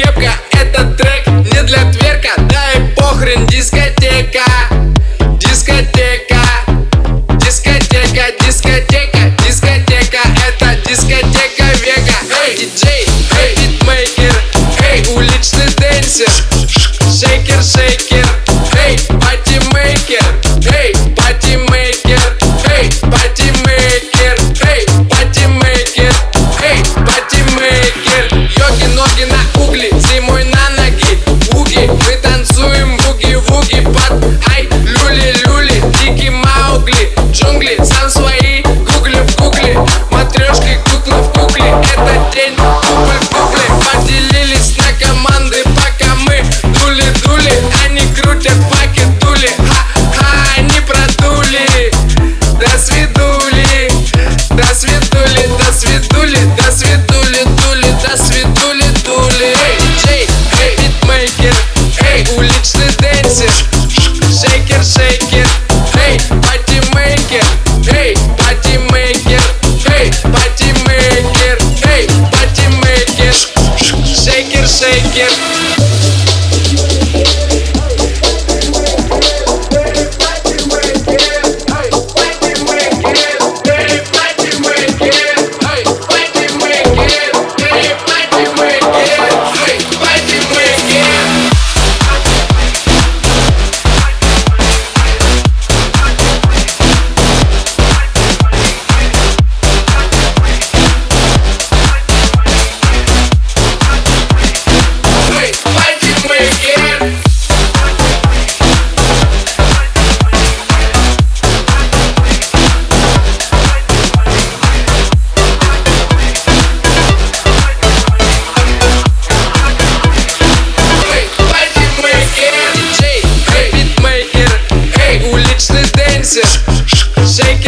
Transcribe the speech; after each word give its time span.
кепка. 0.00 0.32
Этот 0.52 0.96
трек 0.96 1.26
не 1.26 1.62
для 1.62 1.90
тверка. 1.92 2.30
Да 2.48 2.72
и 2.72 2.94
похрен 2.94 3.46
дискотека. 3.46 4.44
Дискотека. 5.38 6.40
Дискотека, 7.38 8.24
дискотека, 8.40 9.18
дискотека 9.44 10.20
Это 10.48 10.76
дискотека 10.88 11.64
века. 11.84 12.14
Эй, 12.46 12.56
диджей, 12.56 13.06
эй, 13.42 13.54
битмейкер. 13.56 14.34
Эй, 14.90 15.06
уличный 15.14 15.66
денсер 15.78 16.30
Шейкер, 17.10 17.62
шейкер. 17.62 18.19
Yeah. 75.20 75.49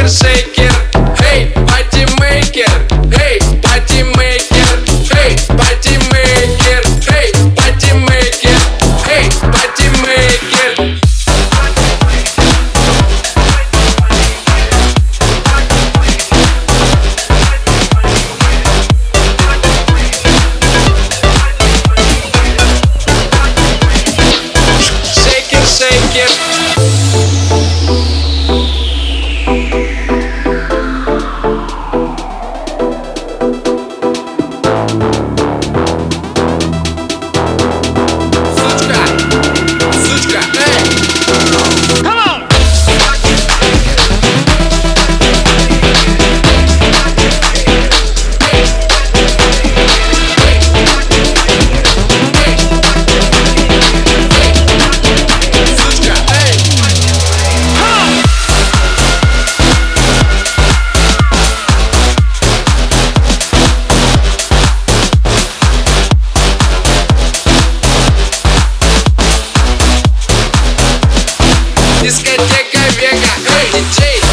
ejerce 0.00 0.49
Дискотека 72.00 72.78
эй, 72.98 73.70
диджей. 73.72 74.29